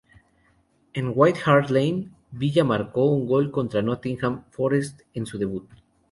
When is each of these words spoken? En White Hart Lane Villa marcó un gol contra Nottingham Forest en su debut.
En 0.93 1.11
White 1.15 1.39
Hart 1.45 1.69
Lane 1.69 2.09
Villa 2.31 2.63
marcó 2.63 3.05
un 3.05 3.27
gol 3.27 3.51
contra 3.51 3.83
Nottingham 3.83 4.45
Forest 4.49 5.01
en 5.13 5.27
su 5.27 5.37
debut. 5.37 5.69